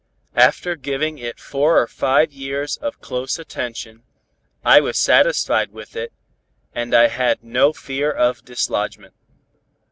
[0.33, 4.01] After giving it four or five years of close attention,
[4.65, 6.11] I was satisfied with it,
[6.73, 9.13] and I had no fear of dislodgment.